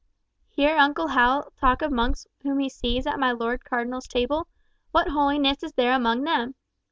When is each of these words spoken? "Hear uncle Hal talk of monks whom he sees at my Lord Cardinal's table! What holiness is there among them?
"Hear 0.49 0.77
uncle 0.77 1.09
Hal 1.09 1.53
talk 1.59 1.83
of 1.83 1.91
monks 1.91 2.25
whom 2.41 2.57
he 2.57 2.69
sees 2.69 3.05
at 3.05 3.19
my 3.19 3.31
Lord 3.31 3.63
Cardinal's 3.63 4.07
table! 4.07 4.47
What 4.89 5.09
holiness 5.09 5.61
is 5.61 5.73
there 5.73 5.93
among 5.93 6.23
them? 6.23 6.55